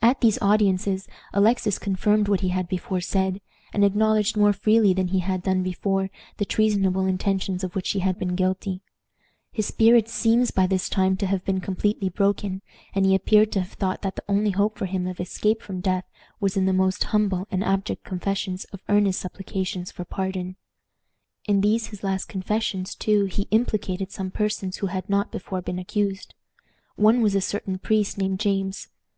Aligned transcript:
At 0.00 0.22
these 0.22 0.40
audiences 0.40 1.06
Alexis 1.34 1.78
confirmed 1.78 2.26
what 2.26 2.40
he 2.40 2.48
had 2.48 2.66
before 2.68 3.02
said, 3.02 3.42
and 3.74 3.84
acknowledged 3.84 4.34
more 4.34 4.54
freely 4.54 4.94
than 4.94 5.08
he 5.08 5.18
had 5.18 5.42
done 5.42 5.62
before 5.62 6.08
the 6.38 6.46
treasonable 6.46 7.04
intentions 7.04 7.62
of 7.62 7.74
which 7.76 7.90
he 7.90 7.98
had 7.98 8.18
been 8.18 8.34
guilty. 8.34 8.80
His 9.52 9.66
spirit 9.66 10.08
seems 10.08 10.52
by 10.52 10.66
this 10.66 10.88
time 10.88 11.18
to 11.18 11.26
have 11.26 11.44
been 11.44 11.60
completely 11.60 12.08
broken, 12.08 12.62
and 12.94 13.04
he 13.04 13.14
appeared 13.14 13.52
to 13.52 13.60
have 13.60 13.74
thought 13.74 14.00
that 14.00 14.16
the 14.16 14.24
only 14.26 14.52
hope 14.52 14.78
for 14.78 14.86
him 14.86 15.06
of 15.06 15.20
escape 15.20 15.60
from 15.60 15.80
death 15.82 16.06
was 16.40 16.56
in 16.56 16.64
the 16.64 16.72
most 16.72 17.04
humble 17.12 17.46
and 17.50 17.62
abject 17.62 18.04
confessions 18.04 18.64
and 18.72 18.80
earnest 18.88 19.20
supplications 19.20 19.92
for 19.92 20.06
pardon. 20.06 20.56
In 21.46 21.60
these 21.60 21.88
his 21.88 22.02
last 22.02 22.24
confessions, 22.24 22.94
too, 22.94 23.26
he 23.26 23.42
implicated 23.50 24.12
some 24.12 24.30
persons 24.30 24.78
who 24.78 24.86
had 24.86 25.10
not 25.10 25.30
before 25.30 25.60
been 25.60 25.78
accused. 25.78 26.34
One 26.96 27.20
was 27.20 27.34
a 27.34 27.42
certain 27.42 27.76
priest 27.78 28.16
named 28.16 28.38
James. 28.40 28.88